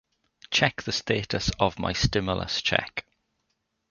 Check 0.49 0.81
the 0.81 0.91
status 0.91 1.51
of 1.59 1.77
my 1.77 1.93
stimulus 1.93 2.63
check 2.63 3.05